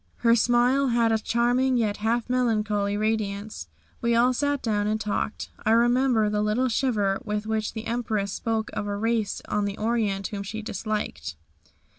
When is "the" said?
6.27-6.41, 7.73-7.85, 9.65-9.77